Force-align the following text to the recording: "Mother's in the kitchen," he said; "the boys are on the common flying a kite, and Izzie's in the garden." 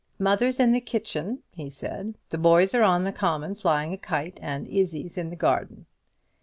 "Mother's 0.17 0.59
in 0.59 0.71
the 0.71 0.81
kitchen," 0.81 1.43
he 1.51 1.69
said; 1.69 2.15
"the 2.29 2.39
boys 2.39 2.73
are 2.73 2.81
on 2.81 3.03
the 3.03 3.11
common 3.11 3.53
flying 3.53 3.93
a 3.93 3.97
kite, 3.97 4.39
and 4.41 4.65
Izzie's 4.67 5.15
in 5.15 5.29
the 5.29 5.35
garden." 5.35 5.85